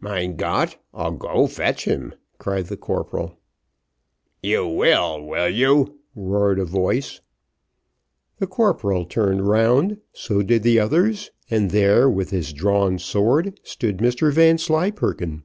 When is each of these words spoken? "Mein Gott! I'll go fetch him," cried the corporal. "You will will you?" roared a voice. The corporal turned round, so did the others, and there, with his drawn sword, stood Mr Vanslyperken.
"Mein 0.00 0.36
Gott! 0.36 0.82
I'll 0.94 1.12
go 1.12 1.46
fetch 1.46 1.84
him," 1.84 2.14
cried 2.38 2.68
the 2.68 2.76
corporal. 2.78 3.38
"You 4.42 4.66
will 4.66 5.22
will 5.22 5.50
you?" 5.50 5.98
roared 6.16 6.58
a 6.58 6.64
voice. 6.64 7.20
The 8.38 8.46
corporal 8.46 9.04
turned 9.04 9.46
round, 9.46 9.98
so 10.14 10.40
did 10.42 10.62
the 10.62 10.80
others, 10.80 11.32
and 11.50 11.70
there, 11.70 12.08
with 12.08 12.30
his 12.30 12.54
drawn 12.54 12.98
sword, 12.98 13.60
stood 13.62 13.98
Mr 13.98 14.32
Vanslyperken. 14.32 15.42